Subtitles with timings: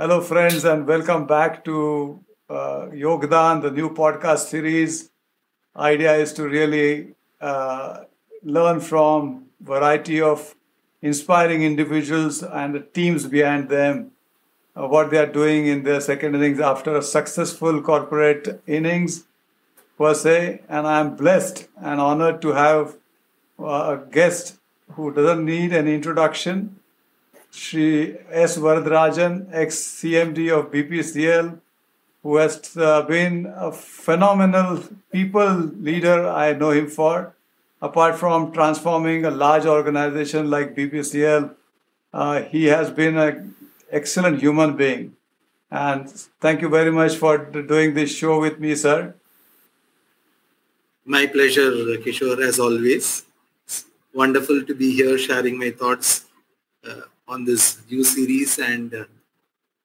[0.00, 5.10] Hello, friends, and welcome back to uh, Yogdan, the new podcast series.
[5.76, 8.04] Idea is to really uh,
[8.42, 10.54] learn from variety of
[11.02, 14.12] inspiring individuals and the teams behind them,
[14.74, 19.26] uh, what they are doing in their second innings after a successful corporate innings
[19.98, 20.62] per se.
[20.70, 22.96] And I'm blessed and honored to have
[23.58, 24.56] uh, a guest
[24.92, 26.79] who doesn't need an introduction
[27.50, 28.56] Shri S.
[28.56, 31.58] Varadarajan, ex-CMD of BPCL,
[32.22, 35.48] who has uh, been a phenomenal people
[35.80, 37.34] leader I know him for.
[37.82, 41.54] Apart from transforming a large organization like BPCL,
[42.12, 43.54] uh, he has been an
[43.90, 45.16] excellent human being.
[45.70, 46.10] And
[46.40, 49.14] thank you very much for doing this show with me, sir.
[51.04, 51.70] My pleasure,
[52.04, 53.24] Kishore, as always.
[53.64, 56.26] It's wonderful to be here sharing my thoughts
[56.86, 59.04] uh, on this new series and uh,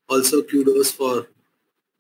[0.10, 1.28] also kudos for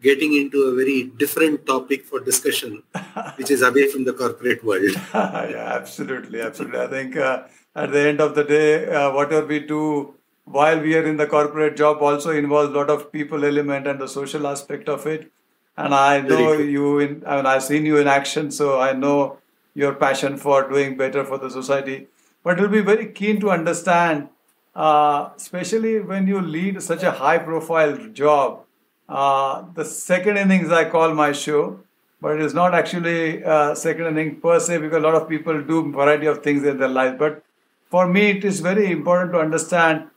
[0.01, 2.83] getting into a very different topic for discussion,
[3.37, 4.91] which is away from the corporate world.
[5.13, 6.79] yeah, absolutely, absolutely.
[6.79, 7.43] I think uh,
[7.75, 11.25] at the end of the day, uh, whatever we do while we are in the
[11.27, 15.31] corporate job also involves a lot of people element and the social aspect of it.
[15.77, 19.39] And I know you in, I mean, I've seen you in action, so I know
[19.73, 22.07] your passion for doing better for the society.
[22.43, 24.29] But we'll be very keen to understand
[24.75, 28.61] uh, especially when you lead such a high profile job.
[29.07, 31.79] Uh, the second innings I call my show,
[32.21, 35.61] but it is not actually uh, second inning per se because a lot of people
[35.61, 37.17] do variety of things in their life.
[37.17, 37.43] But
[37.85, 40.07] for me, it is very important to understand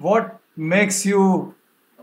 [0.00, 1.54] what makes you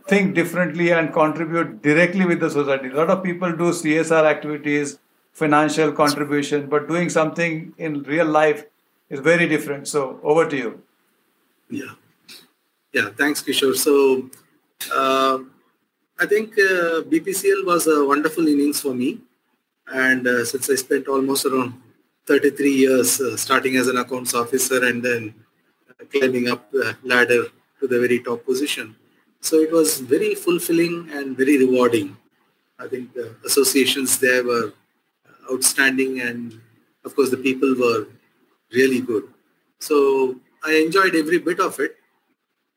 [0.08, 2.90] think differently and contribute directly with the society.
[2.90, 5.00] A lot of people do CSR activities,
[5.32, 8.66] financial contribution, but doing something in real life
[9.10, 9.88] is very different.
[9.88, 10.82] So over to you.
[11.70, 11.94] Yeah.
[12.94, 13.76] Yeah, thanks, Kishore.
[13.76, 14.30] So,
[14.94, 15.40] uh,
[16.20, 19.20] I think uh, BPCL was a wonderful innings for me.
[19.88, 21.74] And uh, since I spent almost around
[22.28, 25.34] 33 years uh, starting as an accounts officer and then
[26.12, 27.46] climbing up the ladder
[27.80, 28.96] to the very top position.
[29.42, 32.16] So it was very fulfilling and very rewarding.
[32.80, 34.74] I think the associations there were
[35.52, 36.62] outstanding and
[37.04, 38.08] of course the people were
[38.72, 39.28] really good.
[39.80, 41.98] So I enjoyed every bit of it.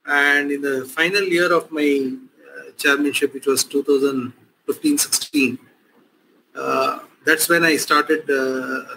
[0.06, 5.59] And in the final year of my uh, chairmanship, which was 2015-16,
[6.55, 8.97] uh, that's when I started uh,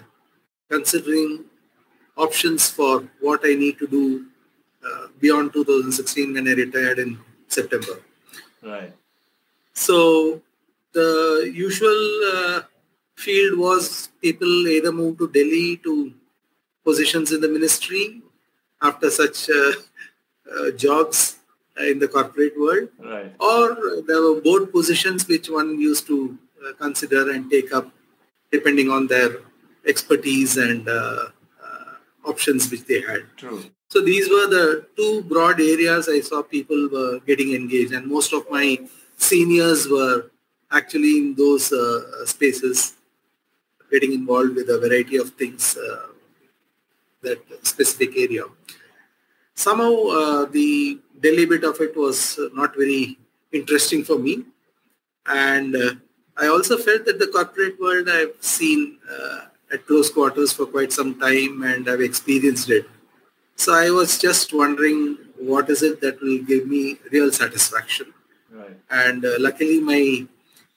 [0.68, 1.44] considering
[2.16, 4.26] options for what I need to do
[4.86, 7.18] uh, beyond 2016 when I retired in
[7.48, 8.00] September.
[8.62, 8.92] Right.
[9.72, 10.40] So
[10.92, 12.62] the usual uh,
[13.16, 16.12] field was people either move to Delhi to
[16.84, 18.22] positions in the ministry
[18.80, 19.72] after such uh,
[20.76, 21.38] jobs
[21.78, 23.32] in the corporate world, right.
[23.40, 27.90] or there were board positions which one used to uh, consider and take up
[28.50, 29.38] depending on their
[29.86, 31.26] expertise and uh,
[32.24, 33.22] options which they had.
[33.36, 33.64] True.
[33.88, 38.32] So these were the two broad areas I saw people were getting engaged, and most
[38.32, 38.78] of my
[39.16, 40.30] seniors were
[40.70, 42.94] actually in those uh, spaces,
[43.90, 46.06] getting involved with a variety of things uh,
[47.22, 48.44] that specific area
[49.66, 53.18] somehow uh, the Delhi bit of it was not very
[53.52, 54.44] interesting for me.
[55.26, 55.94] And uh,
[56.36, 59.40] I also felt that the corporate world I've seen uh,
[59.72, 62.86] at close quarters for quite some time and I've experienced it.
[63.56, 68.14] So I was just wondering what is it that will give me real satisfaction.
[68.50, 68.78] Right.
[68.90, 70.26] And uh, luckily my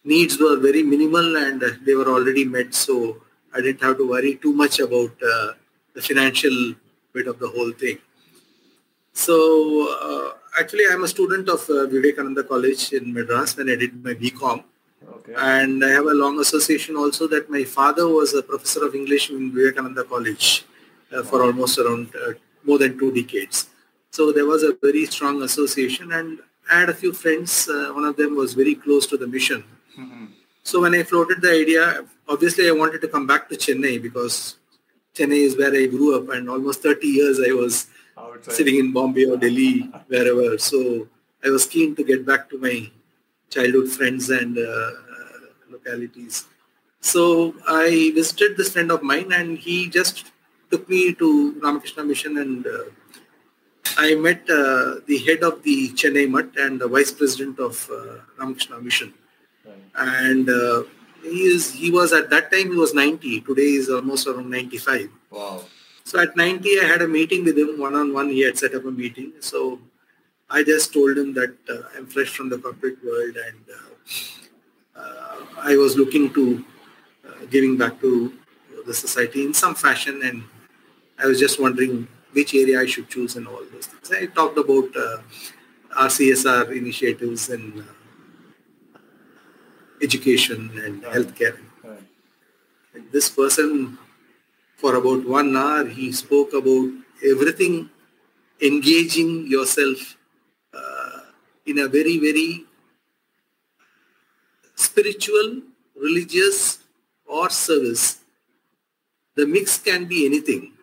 [0.04, 2.74] needs were very minimal and they were already met.
[2.74, 3.22] So
[3.54, 5.54] I didn't have to worry too much about uh,
[5.94, 6.76] the financial
[7.14, 8.00] bit of the whole thing.
[9.14, 14.04] So uh, actually, I'm a student of uh, Vivekananda College in Madras when I did
[14.04, 14.64] my BCom.
[15.08, 15.34] Okay.
[15.38, 19.30] And I have a long association also that my father was a professor of English
[19.30, 20.66] in Vivekananda College
[21.14, 22.34] uh, for almost around uh,
[22.66, 23.70] more than two decades.
[24.12, 27.68] So there was a very strong association and I had a few friends.
[27.68, 29.64] Uh, one of them was very close to the mission.
[30.00, 30.26] Mm-hmm.
[30.64, 34.56] So when I floated the idea, obviously I wanted to come back to Chennai because
[35.14, 37.88] Chennai is where I grew up and almost 30 years I was
[38.50, 40.58] sitting in Bombay or Delhi, wherever.
[40.58, 41.08] So
[41.44, 42.90] I was keen to get back to my
[43.50, 44.92] childhood friends and uh,
[45.70, 46.46] localities.
[47.02, 50.32] So I visited this friend of mine and he just
[50.72, 52.86] took me to Ramakrishna Mission and uh,
[53.98, 58.22] I met uh, the head of the Chennai Mutt and the vice president of uh,
[58.40, 59.14] Ramakrishna Mission.
[59.66, 59.76] Right.
[59.96, 60.84] And uh,
[61.24, 65.10] he is he was at that time he was 90 today is almost around 95
[65.32, 65.64] wow
[66.04, 68.30] so at 90, I had a meeting with him one-on-one.
[68.30, 69.34] He had set up a meeting.
[69.40, 69.80] So
[70.50, 75.46] I just told him that uh, I'm fresh from the corporate world and uh, uh,
[75.58, 76.66] I was looking to
[77.28, 78.34] uh, giving back to
[78.86, 80.44] the society in some fashion and
[81.18, 84.12] I was just wondering which area I should choose and all those things.
[84.12, 85.18] I talked about uh,
[85.96, 89.00] our CSR initiatives and uh,
[90.02, 91.58] education and healthcare.
[91.84, 92.04] Right.
[92.94, 93.98] And this person,
[94.84, 96.90] for about one hour, he spoke about
[97.32, 97.90] everything,
[98.62, 100.18] engaging yourself
[100.74, 101.20] uh,
[101.66, 102.66] in a very, very
[104.76, 105.62] spiritual,
[105.96, 106.80] religious,
[107.26, 108.20] or service.
[109.36, 110.74] The mix can be anything,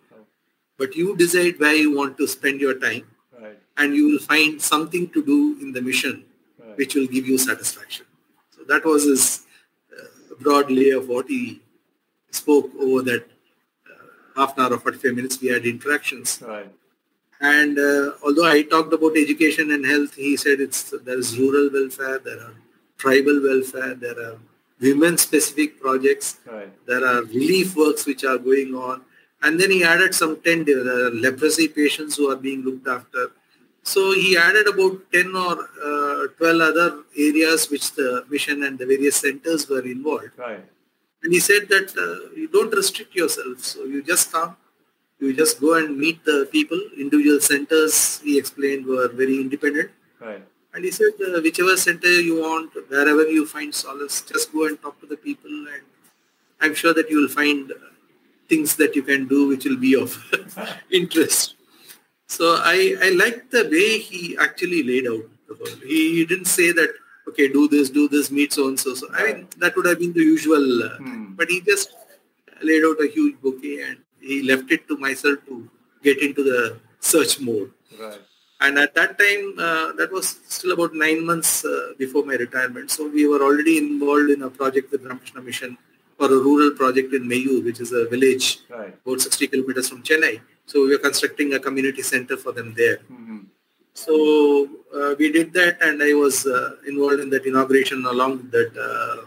[0.79, 3.05] but you decide where you want to spend your time,
[3.43, 3.59] Right.
[3.77, 6.25] and you will find something to do in the mission
[6.59, 6.79] Right.
[6.79, 8.07] which will give you satisfaction.
[8.57, 9.27] So that was his
[9.99, 10.07] uh,
[10.47, 11.43] broad lay of what he
[12.41, 13.29] spoke over that
[14.37, 15.41] half an hour or 45 minutes.
[15.41, 16.43] We had interactions.
[16.47, 16.71] Right.
[17.41, 21.71] And uh, although I talked about education and health, he said it's there is rural
[21.73, 22.55] welfare, there are
[22.99, 24.39] tribal welfare, there are
[24.81, 26.71] women-specific projects, Right.
[26.87, 29.03] there are relief works which are going on.
[29.43, 33.31] And then he added some 10 there are leprosy patients who are being looked after.
[33.83, 38.85] So he added about 10 or uh, 12 other areas which the mission and the
[38.85, 40.33] various centers were involved.
[40.37, 40.65] Right.
[41.23, 43.59] And he said that uh, you don't restrict yourself.
[43.59, 44.57] So you just come,
[45.19, 46.81] you just go and meet the people.
[46.97, 49.91] Individual centers, he explained, were very independent.
[50.19, 50.43] Right.
[50.73, 54.81] And he said, uh, whichever center you want, wherever you find solace, just go and
[54.81, 55.51] talk to the people.
[55.51, 55.83] And
[56.61, 57.75] I'm sure that you will find uh,
[58.49, 60.17] things that you can do which will be of
[60.91, 61.55] interest.
[62.27, 65.81] So I, I like the way he actually laid out the whole.
[65.83, 66.95] He, he didn't say that,
[67.31, 68.95] okay, do this, do this, meet so and so.
[68.95, 70.67] So I mean, that would have been the usual.
[70.89, 71.25] Uh, Hmm.
[71.41, 71.95] But he just
[72.71, 73.99] laid out a huge bouquet and
[74.31, 75.69] he left it to myself to
[76.03, 76.59] get into the
[77.13, 77.71] search mode.
[78.01, 78.21] Right.
[78.63, 82.91] And at that time, uh, that was still about nine months uh, before my retirement.
[82.91, 85.79] So we were already involved in a project with Ramakrishna Mission
[86.19, 88.95] for a rural project in Mayu, which is a village Right.
[89.07, 90.35] about 60 kilometers from Chennai.
[90.67, 92.99] So we were constructing a community center for them there.
[92.99, 93.20] Mm-hmm.
[94.05, 94.15] So
[94.97, 98.73] uh, we did that and I was uh, involved in that inauguration along with that
[98.89, 99.27] uh,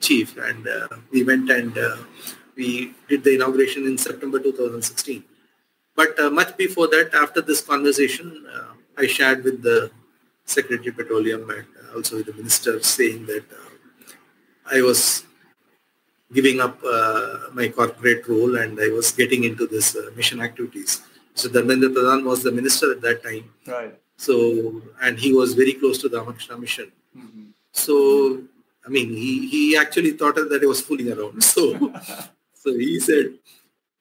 [0.00, 0.36] chief.
[0.38, 1.96] And uh, we went and uh,
[2.56, 5.22] we did the inauguration in September 2016.
[5.96, 8.46] But much before that, after this conversation,
[8.98, 9.90] I shared with the
[10.44, 13.44] Secretary Petroleum and also with the minister saying that
[14.66, 15.24] I was
[16.32, 21.02] giving up uh, my corporate role and I was getting into this uh, mission activities.
[21.34, 23.50] So Dharmendra Pradhan was the minister at that time.
[23.66, 23.94] Right.
[24.16, 26.92] So, and he was very close to the Ramakrishna mission.
[27.16, 27.46] Mm-hmm.
[27.72, 28.42] So,
[28.86, 31.42] I mean, he, he actually thought that I was fooling around.
[31.42, 31.92] So,
[32.54, 33.34] so he said,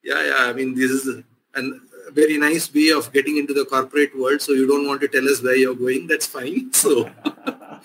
[0.04, 1.24] yeah, yeah, I mean, this is a,
[1.60, 4.42] an- a very nice way of getting into the corporate world.
[4.42, 6.08] So you don't want to tell us where you're going.
[6.08, 6.72] That's fine.
[6.84, 7.10] So,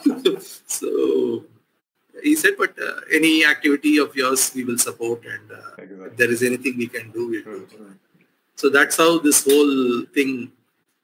[0.67, 1.45] so
[2.23, 5.25] he said, but uh, any activity of yours, we will support.
[5.25, 6.07] And uh, Exactly.
[6.07, 7.95] if there is anything we can do, we'll do.
[8.61, 9.77] So that's how this whole
[10.17, 10.31] thing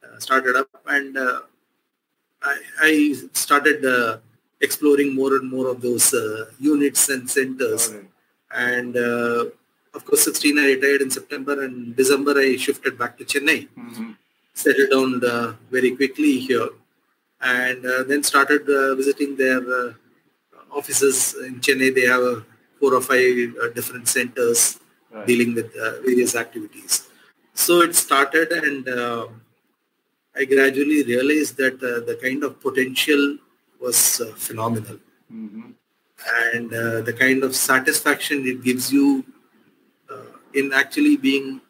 [0.02, 1.40] uh, started up, and uh,
[2.42, 2.54] I,
[2.90, 2.92] I
[3.32, 4.18] started uh,
[4.60, 6.06] exploring more and more of those
[6.58, 7.94] units and centers.
[8.50, 13.68] And of course, 16 I retired in September, and December I shifted back to Chennai,
[13.78, 14.10] Mm-hmm.
[14.64, 16.70] settled down uh, very quickly here,
[17.40, 19.62] and uh, then started uh, visiting their
[20.78, 21.94] offices in Chennai.
[21.94, 22.44] They have
[22.80, 24.80] four or five different centers
[25.14, 25.28] Right.
[25.28, 25.68] dealing with
[26.04, 27.06] various activities.
[27.54, 29.28] So it started, and uh,
[30.36, 33.38] I gradually realized that uh, the kind of potential
[33.80, 34.98] was uh, phenomenal,
[35.32, 35.70] Mm-hmm.
[36.52, 39.24] and uh, the kind of satisfaction it gives you
[40.10, 41.60] uh, in actually being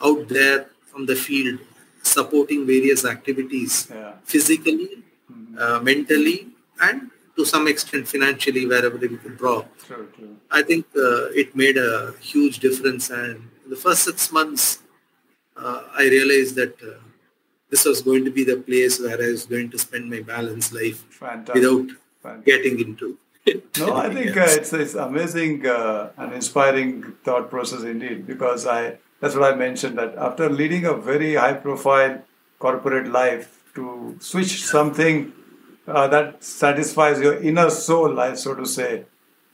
[0.00, 1.58] out there from the field,
[2.02, 4.12] supporting various activities Yeah.
[4.24, 5.58] physically, Mm-hmm.
[5.58, 6.48] uh, mentally,
[6.80, 9.64] and to some extent financially, wherever we could draw.
[9.86, 10.36] True, true.
[10.50, 13.10] I think uh, it made a huge difference.
[13.10, 14.78] And the first six months,
[15.56, 16.98] uh, I realized that uh,
[17.70, 20.72] this was going to be the place where I was going to spend my balanced
[20.72, 21.54] life Fantastic.
[21.54, 21.88] without
[22.22, 22.44] Fantastic.
[22.46, 23.18] getting into.
[23.78, 28.26] No, I think uh, it's it's amazing uh, and inspiring thought process indeed.
[28.26, 32.22] Because I that's what I mentioned that after leading a very high profile
[32.58, 35.32] corporate life to switch something
[35.86, 39.04] uh, that satisfies your inner soul, I so to say,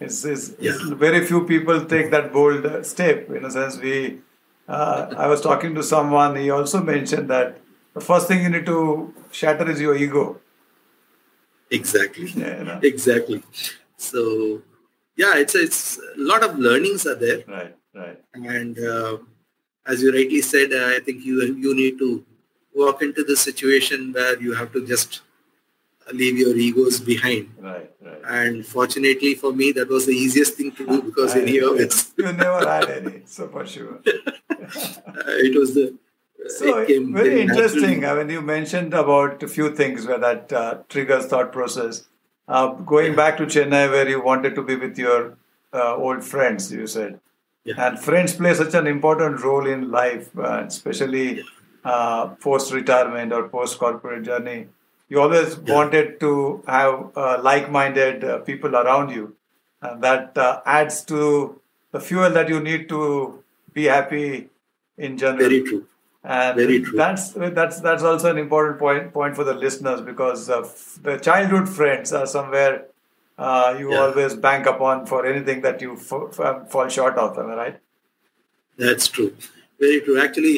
[0.01, 0.79] is Yeah.
[0.95, 3.29] very few people take that bold step.
[3.31, 4.21] In a sense, we.
[4.69, 6.37] Uh, I was talking to someone.
[6.37, 7.59] He also mentioned that
[7.95, 10.41] the first thing you need to shatter is your ego.
[11.71, 12.27] exactly.
[12.31, 12.81] Yeah, you know?
[12.83, 13.43] Exactly.
[13.97, 14.63] So,
[15.17, 18.19] yeah, it's it's a lot of learnings are there, Right, right.
[18.35, 19.19] and uh,
[19.87, 22.25] as you rightly said, uh, I think you you need to
[22.75, 25.23] walk into the situation where you have to just
[26.13, 27.51] leave your egos behind.
[27.61, 28.21] Right, right.
[28.27, 31.45] And fortunately for me, that was the easiest thing to do because Right.
[31.49, 34.01] anyhow, it's You never had any, so for sure.
[34.07, 34.13] uh,
[35.49, 35.87] it was the
[36.49, 37.43] So it came very naturally.
[37.43, 38.05] interesting.
[38.05, 42.09] I mean, you mentioned about a few things where that uh, triggers thought process.
[42.49, 45.37] Uh, going back to Chennai, where you wanted to be with your
[45.73, 47.21] uh, old friends, you said,
[47.65, 47.75] Yeah.
[47.87, 51.45] and friends play such an important role in life, uh, especially
[51.85, 54.59] uh, post retirement or post corporate journey.
[55.13, 55.75] You always Yeah.
[55.77, 56.33] wanted to
[56.75, 59.25] have uh, like-minded uh, people around you,
[59.89, 60.51] and that uh,
[60.81, 61.23] adds to
[61.97, 63.01] the fuel that you need to
[63.79, 64.49] be happy
[65.09, 65.81] in general Very true.
[66.37, 66.97] and Very true.
[67.01, 67.25] that's
[67.59, 71.69] that's that's also an important point point for the listeners because uh, f- the childhood
[71.79, 72.75] friends are somewhere
[73.39, 74.03] uh, you Yeah.
[74.07, 77.79] always bank upon for anything that you f- f- fall short of am i right
[78.85, 79.31] That's true.
[79.81, 80.21] Very true.
[80.27, 80.55] Actually,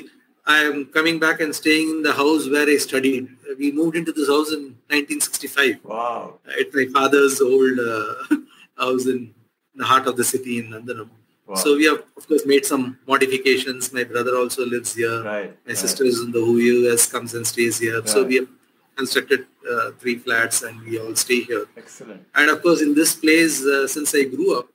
[0.47, 3.29] I am coming back and staying in the house where I studied.
[3.59, 5.85] We moved into this house in 1965.
[5.85, 8.37] wow It's my father's old uh,
[8.83, 9.35] house in
[9.75, 11.11] the heart of the city in Nandanam.
[11.47, 11.57] Wow.
[11.57, 13.93] So we have, of course, made some modifications.
[13.93, 15.23] My brother also lives here.
[15.23, 15.77] right My right.
[15.77, 18.01] sister is in the US, comes and stays here.
[18.07, 18.49] So we have
[18.97, 21.67] constructed uh, three flats and we all stay here.
[21.77, 24.69] excellent And of course, in this place, uh, since I grew up,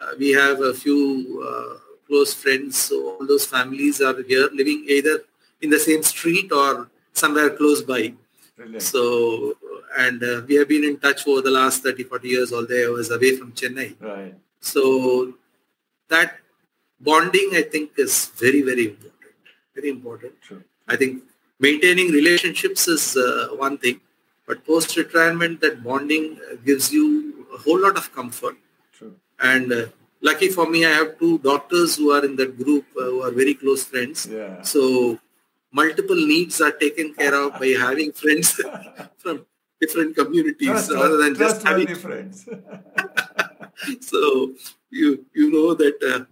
[0.00, 0.98] uh, we have a few
[1.48, 2.76] uh, close friends.
[2.76, 5.20] So all those families are here living either
[5.60, 6.90] in the same street or
[7.22, 8.02] somewhere close by.
[8.56, 9.54] brilliant So,
[10.04, 12.90] and uh, we have been in touch for the last 30, 40 years, although I
[12.98, 13.88] was away from Chennai.
[14.00, 15.34] right So
[16.08, 16.38] that
[17.00, 19.34] bonding, I think, is very, very important.
[19.74, 20.34] Very important.
[20.46, 21.22] true I think
[21.58, 24.00] maintaining relationships is uh, one thing,
[24.46, 28.56] but post-retirement, that bonding gives you a whole lot of comfort.
[28.96, 29.14] true
[29.52, 29.86] And uh,
[30.20, 33.32] lucky for me, I have two doctors who are in that group uh, who are
[33.42, 34.26] very close friends.
[34.38, 34.82] yeah So
[35.80, 38.50] multiple needs are taken care of by having friends
[39.22, 39.44] from
[39.80, 41.94] different communities Trust- rather than just having.
[42.06, 42.46] friends
[44.00, 44.52] So
[44.90, 46.24] you you know that uh,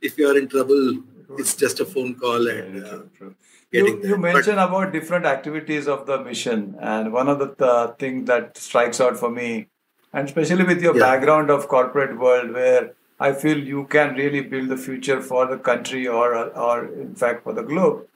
[0.00, 0.98] if you are in trouble,
[1.38, 3.34] it's just a phone call and uh, true, true.
[3.72, 7.48] getting You, you But- mentioned about different activities of the mission, and one of the
[7.62, 9.68] th- things that strikes out for me,
[10.12, 11.06] and especially with your Yeah.
[11.06, 12.92] background of corporate world, where
[13.28, 16.28] I feel you can really build the future for the country or
[16.68, 18.06] or in fact for the globe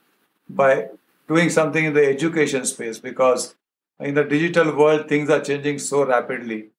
[0.49, 0.87] by
[1.27, 3.55] doing something in the education space because
[3.99, 6.69] in the digital world things are changing so rapidly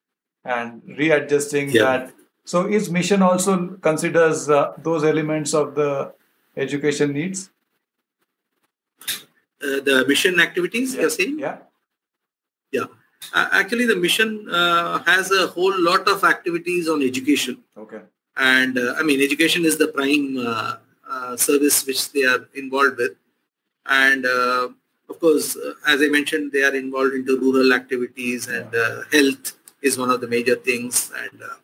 [0.44, 1.82] and readjusting Yeah.
[1.84, 3.56] that so is mission also
[3.88, 6.12] considers uh, those elements of the
[6.56, 7.50] education needs
[9.62, 11.38] uh, the mission activities you're saying?
[11.38, 11.58] yeah
[12.72, 12.88] Yeah.
[13.34, 17.56] Uh, actually, the mission uh, has a whole lot of activities on education.
[17.84, 18.00] okay
[18.37, 20.76] And uh, I mean, education is the prime uh,
[21.14, 23.16] uh, service which they are involved with.
[23.88, 24.68] And uh,
[25.09, 29.57] of course, uh, as I mentioned, they are involved into rural activities and uh, health
[29.83, 31.11] is one of the major things.
[31.16, 31.57] And uh,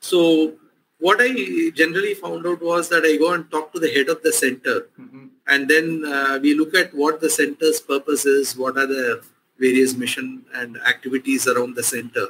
[0.00, 0.54] so
[0.98, 4.22] what I generally found out was that I go and talk to the head of
[4.22, 5.30] the center Mhm.
[5.46, 9.22] and then uh, we look at what the center's purpose is, what are the
[9.58, 12.26] various mission and activities around the center.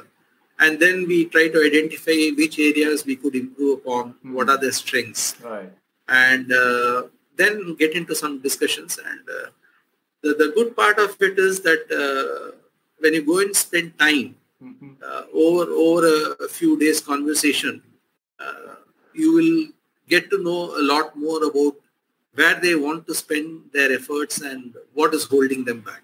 [0.59, 4.71] And then we try to identify which areas we could improve upon, what are their
[4.71, 5.71] strengths, right
[6.07, 7.03] and uh,
[7.37, 8.99] then get into some discussions.
[9.05, 9.49] And uh,
[10.21, 12.55] the, the good part of it is that uh,
[12.99, 14.95] when you go and spend time Mhm.
[15.07, 16.01] uh, over over
[16.45, 17.81] a, few days conversation,
[18.39, 18.75] uh,
[19.13, 19.67] you will
[20.07, 21.75] get to know a lot more about
[22.35, 26.03] where they want to spend their efforts and what is holding them back.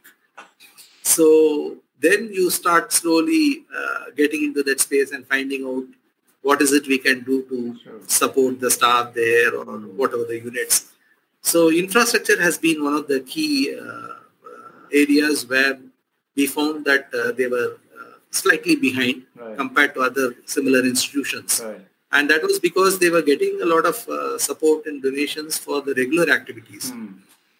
[1.03, 5.85] So then you start slowly uh, getting into that space and finding out
[6.41, 7.99] what is it we can do to Sure.
[8.07, 9.65] support the staff there or
[10.01, 10.90] whatever the units.
[11.41, 14.15] So infrastructure has been one of the key uh,
[14.93, 15.79] areas where
[16.35, 19.57] we found that uh, they were uh, slightly behind Right.
[19.57, 21.61] compared to other similar institutions.
[21.65, 21.81] right
[22.11, 25.81] And that was because they were getting a lot of uh, support and donations for
[25.81, 26.91] the regular activities.
[26.91, 27.07] Hmm.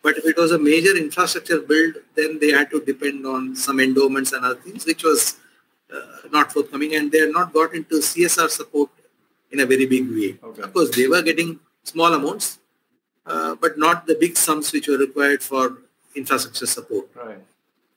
[0.03, 3.79] But if it was a major infrastructure build, then they had to depend on some
[3.79, 5.37] endowments and other things, which was
[5.95, 6.95] uh, not forthcoming.
[6.95, 8.89] And they had not got into CSR support
[9.51, 10.29] in a very big way.
[10.49, 10.61] Okay.
[10.67, 12.59] Of course, they were getting small amounts,
[13.25, 15.77] uh, but not the big sums which were required for
[16.15, 17.07] infrastructure support.
[17.15, 17.43] right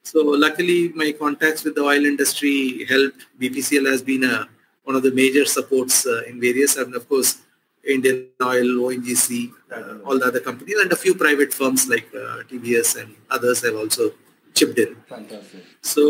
[0.04, 3.21] So luckily, my contacts with the oil industry helped.
[3.40, 4.49] BPCL has been a,
[4.85, 7.38] one of the major supports uh, in various, and of course,
[7.87, 12.45] Indian Oil, ONGC, uh, all the other companies, and a few private firms like uh,
[12.50, 14.12] TVS and others have also
[14.54, 14.95] chipped in.
[15.07, 16.04] fantastic So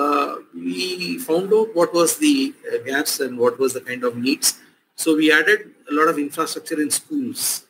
[0.00, 4.16] uh, we found out what was the uh, gaps and what was the kind of
[4.16, 4.58] needs.
[4.96, 7.65] So we added a lot of infrastructure in schools.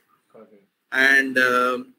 [0.97, 1.93] And um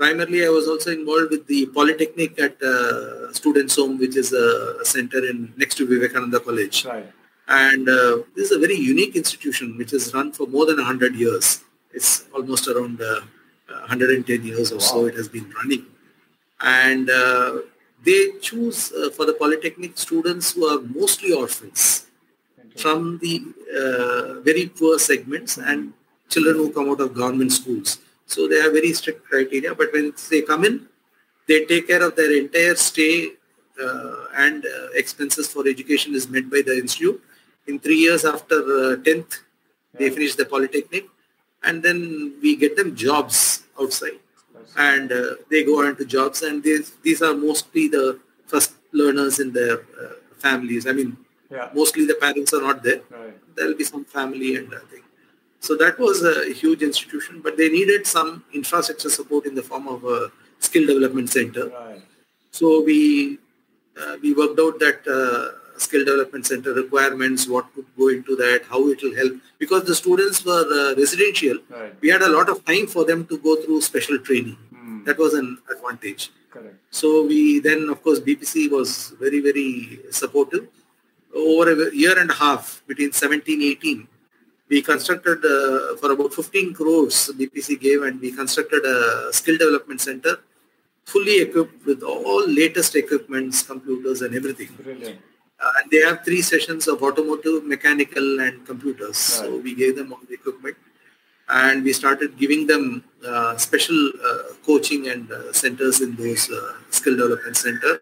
[0.00, 4.46] primarily, I was also involved with the Polytechnic at uh, Students' Home, which is a,
[4.80, 6.86] a, center in next to Vivekananda College.
[6.86, 7.12] Right.
[7.46, 11.14] And uh, this is a very unique institution which has run for more than 100
[11.14, 11.60] years.
[11.92, 13.20] It's almost around uh,
[13.68, 14.90] 110 years or wow.
[14.90, 15.84] so it has been running.
[16.60, 17.58] And uh,
[18.02, 22.06] they choose uh, for the Polytechnic students who are mostly orphans
[22.76, 23.42] from the
[23.80, 25.92] uh, very poor segments and
[26.30, 27.98] children who come out of government schools.
[28.30, 29.74] So they have very strict criteria.
[29.74, 30.86] But when they come in,
[31.48, 33.32] they take care of their entire stay
[33.82, 37.20] uh, and uh, expenses for education is met by the institute.
[37.66, 38.56] In three years after
[39.08, 39.36] 10th, uh,
[39.98, 41.06] they finish the Polytechnic
[41.62, 44.18] and then we get them jobs outside
[44.76, 49.40] and uh, they go on to jobs and these, these are mostly the first learners
[49.40, 50.86] in their uh, families.
[50.86, 51.16] I mean,
[51.50, 51.70] yeah.
[51.74, 53.00] mostly the parents are not there.
[53.10, 53.56] Right.
[53.56, 55.04] There'll be some family and I think.
[55.60, 59.86] So that was a huge institution, but they needed some infrastructure support in the form
[59.88, 61.68] of a skill development center.
[61.68, 62.02] Right.
[62.50, 63.38] So we
[64.00, 68.62] uh, we worked out that uh, skill development center requirements, what could go into that,
[68.68, 69.32] how it will help.
[69.58, 71.94] Because the students were uh, residential, right.
[72.00, 74.56] we had a lot of time for them to go through special training.
[74.74, 75.04] Mm.
[75.04, 76.30] That was an advantage.
[76.50, 76.76] Correct.
[76.90, 80.68] So we then, of course, BPC was very, very supportive.
[81.34, 84.08] Over a year and a half, between 17, 18,
[84.70, 90.00] we constructed uh, for about 15 crores BPC gave and we constructed a skill development
[90.00, 90.38] center
[91.04, 94.68] fully equipped with all latest equipments, computers and everything.
[94.82, 95.18] Brilliant.
[95.62, 99.18] Uh, and they have three sessions of automotive, mechanical, and computers.
[99.40, 99.48] Right.
[99.48, 100.76] So we gave them all the equipment,
[101.48, 106.74] and we started giving them uh, special uh, coaching and uh, centers in those uh,
[106.90, 108.00] skill development center.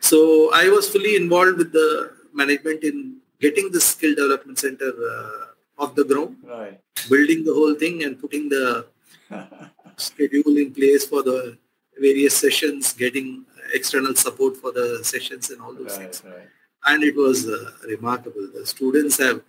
[0.00, 5.49] So I was fully involved with the management in getting the skill development center uh,
[5.80, 6.78] off the ground, right.
[7.08, 8.86] building the whole thing, and putting the
[9.96, 11.38] schedule in place for the
[12.06, 13.44] various sessions, getting
[13.74, 16.22] external support for the sessions and all those right, things.
[16.24, 16.48] Right
[16.86, 18.48] and it was uh, remarkable.
[18.52, 19.42] The students have,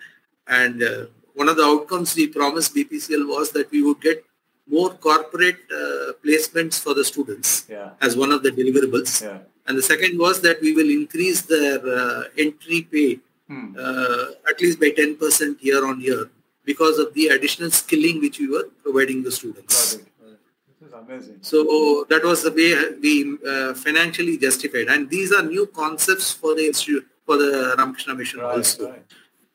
[0.47, 4.23] and uh, one of the outcomes we promised BPCL was that we would get
[4.67, 7.91] more corporate uh, placements for the students yeah.
[8.01, 9.21] as one of the deliverables.
[9.21, 9.39] Yeah.
[9.67, 13.19] And the second was that we will increase their uh, entry pay
[13.51, 13.75] hmm.
[13.77, 16.29] Uh, at least by 10% year on year
[16.63, 19.77] because of the additional skilling which we were providing the students.
[19.95, 21.37] This is amazing.
[21.41, 22.69] So that was the way
[23.05, 24.87] we uh, financially justified.
[24.87, 28.89] And these are new concepts for the institute for the Ramakrishna Mission right, also.
[28.89, 29.03] Right.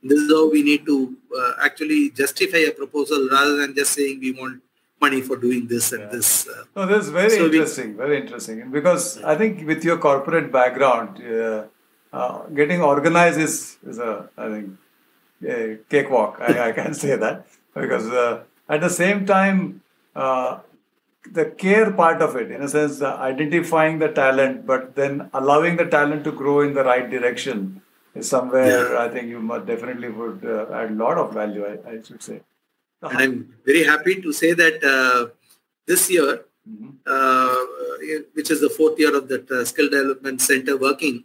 [0.03, 4.21] This is how we need to uh, actually justify a proposal rather than just saying
[4.21, 4.63] we want
[5.01, 6.09] money for doing this and yeah.
[6.09, 6.49] this.
[6.49, 8.71] Uh, no, this is very so interesting, we, very interesting.
[8.71, 11.65] Because I think with your corporate background, uh,
[12.13, 14.71] uh, getting organized is, is a, I think,
[15.47, 16.39] a cakewalk.
[16.41, 17.47] I, I can say that.
[17.75, 19.83] Because uh, at the same time,
[20.15, 20.61] uh,
[21.33, 25.77] the care part of it, in a sense, uh, identifying the talent, but then allowing
[25.77, 27.83] the talent to grow in the right direction
[28.15, 28.99] is somewhere yeah.
[28.99, 32.23] I think you must definitely would uh, add a lot of value, I, I should
[32.23, 32.41] say.
[33.03, 35.35] And I'm very happy to say that uh,
[35.87, 36.91] this year, mm-hmm.
[37.07, 37.55] Uh,
[38.35, 41.25] which is the fourth year of that uh, skill development center working,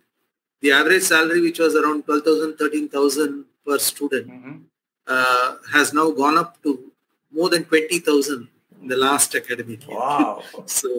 [0.61, 4.57] the average salary, which was around 12,000, 13,000 per student, mm-hmm.
[5.07, 6.91] Uh, has now gone up to
[7.31, 8.47] more than 20,000
[8.81, 9.97] in the last academic year.
[9.97, 10.43] Wow.
[10.65, 10.89] so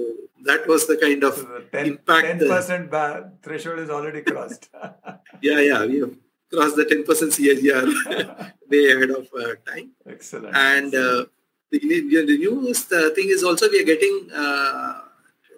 [0.44, 2.40] that was the kind of so 10, impact.
[2.40, 4.68] 10% ba- threshold is already crossed.
[5.40, 5.84] yeah, yeah.
[5.86, 6.14] We have
[6.52, 9.92] crossed the 10% CAGR way ahead of uh, time.
[10.06, 10.54] Excellent.
[10.54, 11.24] And uh,
[11.70, 15.00] the, the newest uh, thing is also we are getting uh,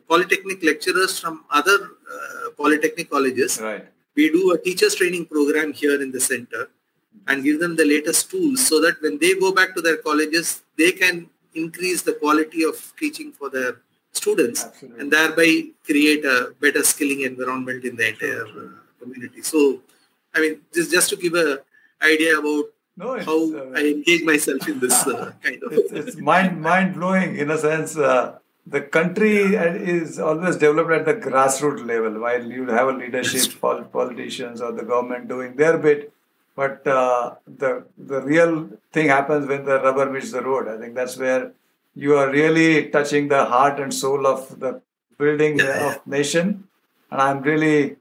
[0.09, 1.79] polytechnic lecturers from other
[2.13, 3.61] uh, polytechnic colleges.
[3.61, 3.87] Right.
[4.17, 6.71] We do a teachers training program here in the center
[7.27, 10.63] and give them the latest tools so that when they go back to their colleges,
[10.79, 13.77] they can increase the quality of teaching for their
[14.13, 15.01] students Absolutely.
[15.01, 18.69] and thereby create a better skilling environment in the entire uh,
[19.01, 19.43] community.
[19.43, 19.81] So,
[20.35, 21.61] I mean, just, just to give a
[22.03, 22.65] idea about
[22.97, 25.73] no, how uh, I engage myself in this uh, kind of.
[25.73, 27.97] It's, it's mind mind blowing in a sense.
[27.97, 29.75] Uh, the country yeah.
[29.75, 34.83] is always developed at the grassroots level, while you have a leadership, politicians or the
[34.83, 36.15] government doing their bit
[36.57, 40.69] but uh, the the real thing happens when the rubber meets the road.
[40.69, 41.53] I think that's where
[41.95, 44.81] you are really touching the heart and soul of the
[45.19, 46.69] building of nation.
[47.11, 47.97] And I'm really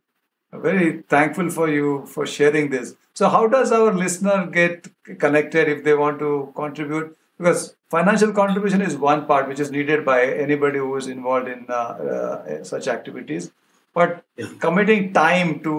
[0.51, 2.95] very thankful for you for sharing this.
[3.15, 4.87] So, how does our listener get
[5.19, 7.17] connected if they want to contribute?
[7.37, 11.65] Because financial contribution is one part which is needed by anybody who is involved in
[11.69, 13.51] uh, uh, such activities
[13.93, 14.47] but yeah.
[14.59, 15.75] committing time to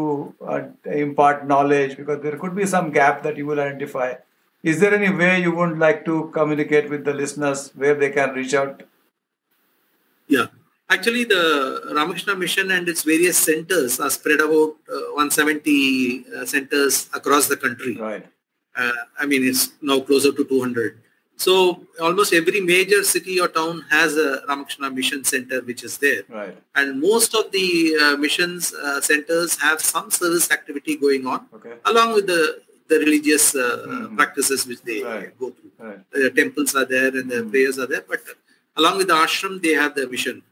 [0.46, 4.14] uh, impart knowledge because there could be some gap that you will identify
[4.62, 8.34] is there any way you would like to communicate with the listeners where they can
[8.40, 8.84] reach out
[10.28, 10.46] Yeah.
[10.90, 17.08] Actually, the Ramakrishna Mission and its various centers are spread about uh, 170 uh, centers
[17.14, 17.96] across the country.
[17.96, 18.26] Right.
[18.76, 21.00] Uh, I mean, it's now closer to 200.
[21.36, 26.22] So almost every major city or town has a Ramakrishna Mission Center which is there.
[26.28, 26.56] Right.
[26.74, 31.74] And most of the uh, missions uh, centers have some service activity going on Okay.
[31.86, 34.16] along with the, the religious uh, Mhm.
[34.16, 35.36] practices which they Right.
[35.38, 35.72] go through.
[35.78, 36.00] Right.
[36.12, 37.50] The temples are there and the Mhm.
[37.50, 38.22] prayers are there, but
[38.76, 40.42] along with the ashram, they have the mission.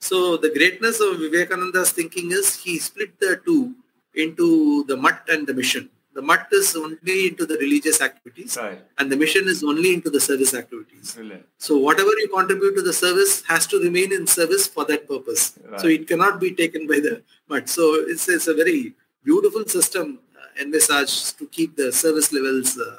[0.00, 3.74] So the greatness of Vivekananda's thinking is he split the two
[4.14, 5.88] into the mutt and the mission.
[6.14, 8.80] The mutt is only into the religious activities Right.
[8.98, 11.14] and the mission is only into the service activities.
[11.14, 11.46] Brilliant.
[11.58, 15.54] So whatever you contribute to the service has to remain in service for that purpose.
[15.78, 17.68] So it cannot be taken by the mutt.
[17.68, 18.94] So it's, it's a very
[19.24, 22.98] beautiful system uh, envisaged to keep the service levels uh,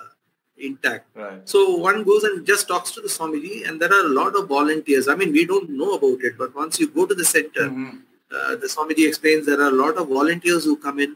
[0.58, 1.06] intact.
[1.16, 1.48] Right.
[1.48, 4.48] So one goes and just talks to the Swamiji and there are a lot of
[4.48, 5.08] volunteers.
[5.08, 8.02] I mean, we don't know about it, but once you go to the center, Mhm.
[8.36, 11.16] uh, the Swamiji explains there are a lot of volunteers who come in.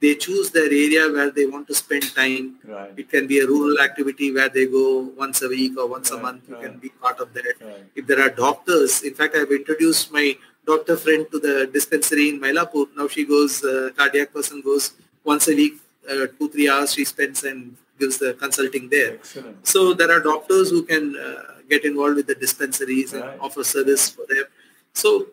[0.00, 2.56] They choose their area where they want to spend time.
[2.64, 2.92] Right.
[2.96, 6.18] It can be a rural activity where they go once a week or once a
[6.18, 6.48] month.
[6.48, 6.64] You right.
[6.64, 7.54] can be part of that.
[7.60, 7.84] Right.
[7.96, 12.40] If there are doctors, in fact, I've introduced my doctor friend to the dispensary in
[12.40, 12.88] Mylapore.
[12.96, 14.92] Now she goes, uh, cardiac person goes
[15.24, 19.14] once a week, uh, two, three hours she spends and gives the consulting there.
[19.14, 19.66] Excellent.
[19.66, 24.08] So there are doctors who can uh, get involved with the dispensaries and offer service
[24.10, 24.44] for them.
[24.92, 25.26] So,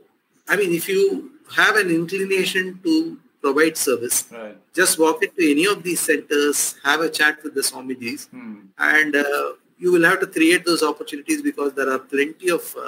[0.48, 4.56] I mean, if you have an inclination to provide service, Right.
[4.80, 8.56] just walk into any of these centers, have a chat with the Swamijis, Hmm.
[8.96, 9.46] and uh,
[9.84, 12.64] you will have to create those opportunities because there are plenty of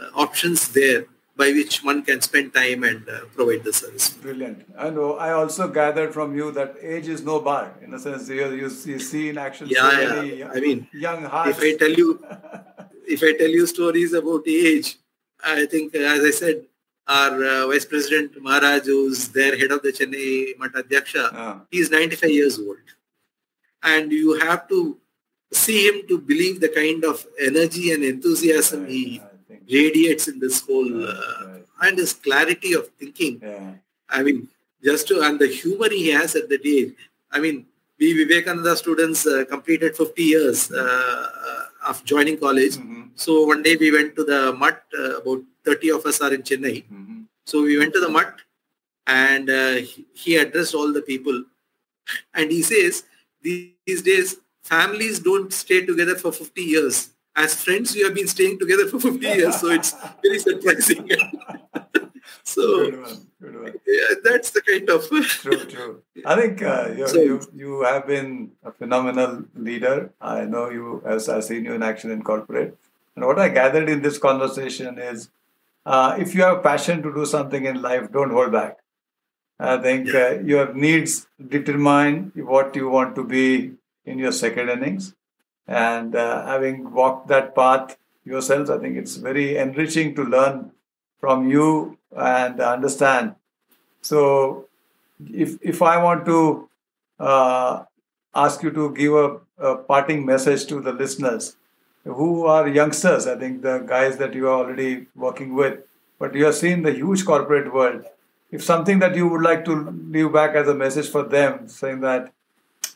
[0.00, 1.00] uh, options there
[1.40, 4.06] by which one can spend time and uh, provide the service.
[4.24, 4.58] Brilliant.
[4.86, 7.62] And oh, I also gathered from you that age is no bar.
[7.84, 10.50] In a sense, you, you, you see in action so Yeah, many yeah.
[10.56, 11.56] I mean, young hearts.
[11.56, 12.08] if I tell you,
[13.16, 14.90] if I tell you stories about age,
[15.42, 16.66] I think, as I said,
[17.16, 21.78] our uh, Vice President Maharaj, who's their head of the Chennai Mata Dhyaksha, Ah, he
[21.84, 22.76] is 95 years old.
[23.82, 24.78] And you have to
[25.52, 29.20] see him to believe the kind of energy and enthusiasm right, he
[29.78, 31.14] radiates in this whole, uh,
[31.48, 31.64] right.
[31.82, 33.40] and his clarity of thinking.
[33.42, 33.72] Yeah.
[34.08, 34.48] I mean,
[34.84, 36.94] just to, and the humor he has at that age.
[37.32, 37.66] I mean,
[37.98, 41.26] we Vivekananda students uh, completed 50 years uh,
[41.90, 42.76] of joining college.
[42.76, 42.99] Mhm.
[43.14, 46.42] So one day we went to the mutt, uh, about 30 of us are in
[46.42, 46.84] Chennai.
[46.90, 47.24] Mhm.
[47.46, 48.34] So we went to the mutt
[49.06, 51.44] and uh, he, he addressed all the people.
[52.34, 53.04] And he says,
[53.42, 57.10] these, these days, families don't stay together for 50 years.
[57.36, 59.60] As friends, we have been staying together for 50 years.
[59.60, 61.08] So it's very surprising.
[62.44, 63.26] so Good one.
[63.40, 63.74] Good one.
[63.86, 65.08] yeah, that's the kind of...
[65.08, 66.02] True, true.
[66.24, 70.12] I think uh, you, So- you you have been a phenomenal leader.
[70.20, 72.76] I know you, as I've seen you in action in corporate.
[73.16, 75.30] And what I gathered in this conversation is,
[75.84, 78.78] uh, if you have a passion to do something in life, don't hold back.
[79.58, 83.72] I think uh, your needs determine what you want to be
[84.06, 85.14] in your second innings.
[85.66, 90.72] And uh, having walked that path yourselves, I think it's very enriching to learn
[91.20, 93.34] from you and understand.
[94.00, 94.68] So,
[95.32, 96.68] if if I want to
[97.18, 97.84] uh,
[98.34, 101.56] ask you to give a, a parting message to the listeners
[102.04, 105.80] who are youngsters, I think the guys that you are already working with,
[106.18, 108.04] but you have seen the huge corporate world.
[108.50, 112.00] If something that you would like to leave back as a message for them, saying
[112.00, 112.32] that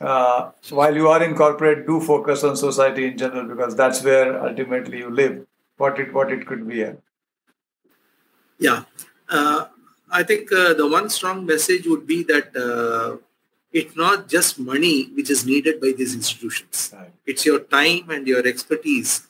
[0.01, 4.43] uh, while you are in corporate, do focus on society in general because that's where
[4.45, 5.47] ultimately you live.
[5.77, 6.77] What it what it could be.
[6.77, 6.93] yeah.
[8.59, 8.85] Yeah.
[9.29, 9.67] Uh,
[10.11, 13.17] I think uh, the one strong message would be that uh,
[13.75, 16.93] it's not just money which is needed by these institutions.
[16.95, 17.11] Right.
[17.27, 19.27] It's your time and your expertise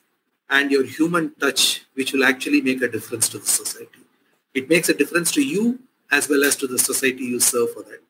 [0.50, 4.04] and your human touch which will actually make a difference to the society.
[4.52, 5.78] It makes a difference to you
[6.10, 8.02] as well as to the society you serve for that.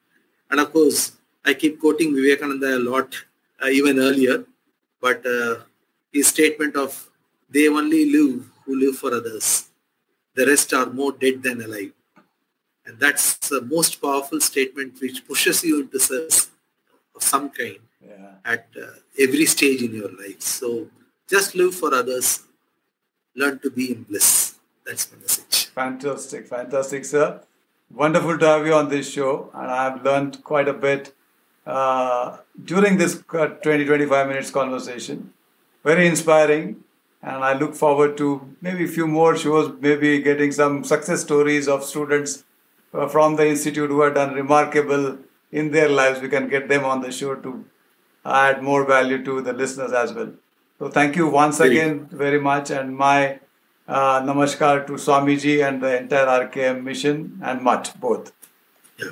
[0.50, 1.12] And of course,
[1.44, 3.14] I keep quoting Vivekananda a lot,
[3.62, 4.44] uh, even earlier,
[5.00, 5.60] but uh,
[6.12, 7.10] his statement of
[7.48, 9.68] they only live who live for others.
[10.34, 11.92] The rest are more dead than alive.
[12.86, 16.50] And that's the most powerful statement which pushes you into service
[17.16, 18.32] of some kind Yeah.
[18.44, 18.86] at uh,
[19.18, 20.42] every stage in your life.
[20.42, 20.88] So
[21.28, 22.42] just live for others.
[23.34, 24.54] Learn to be in bliss.
[24.86, 25.66] That's my message.
[25.66, 27.40] Fantastic, fantastic, sir.
[27.90, 31.14] Wonderful to have you on this show, and I've learned quite a bit
[31.66, 35.32] uh, during this uh, 20 25 minutes conversation.
[35.82, 36.84] Very inspiring,
[37.22, 41.68] and I look forward to maybe a few more shows, maybe getting some success stories
[41.68, 42.44] of students
[43.08, 45.18] from the institute who have done remarkable
[45.52, 46.20] in their lives.
[46.20, 47.64] We can get them on the show to
[48.24, 50.32] add more value to the listeners as well.
[50.78, 53.40] So, thank you once again very much, and my
[53.86, 58.32] Uh, namaskar to Swamiji and the entire RKM mission and Mutt both.
[58.98, 59.10] Yeah.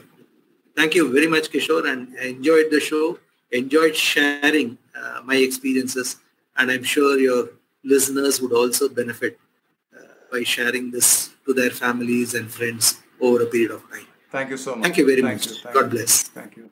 [0.74, 3.18] Thank you very much, Kishore, and I enjoyed the show.
[3.50, 6.16] Enjoyed sharing uh, my experiences,
[6.56, 7.50] and I'm sure your
[7.84, 9.38] listeners would also benefit
[9.94, 10.00] uh,
[10.32, 14.06] by sharing this to their families and friends over a period of time.
[14.30, 14.84] Thank you so much.
[14.84, 15.64] Thank you very Thank much.
[15.64, 15.72] you.
[15.72, 16.22] God bless.
[16.24, 16.70] Thank you.